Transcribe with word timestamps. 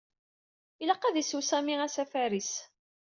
Ilaq 0.81 1.03
ad 1.03 1.15
isew 1.21 1.41
Sami 1.49 1.75
asafar-is. 1.87 2.51